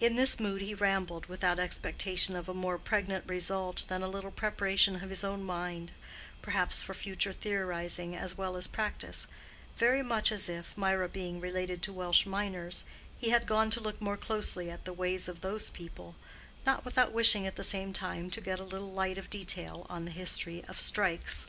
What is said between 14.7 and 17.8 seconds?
at the ways of those people, not without wishing at the